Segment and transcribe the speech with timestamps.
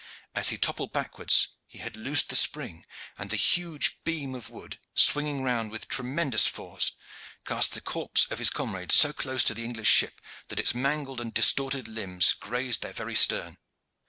[0.33, 2.87] As he toppled backwards he had loosed the spring,
[3.19, 6.93] and the huge beam of wood, swinging round with tremendous force,
[7.45, 11.21] cast the corpse of his comrade so close to the English ship that its mangled
[11.21, 13.59] and distorted limbs grazed their very stern.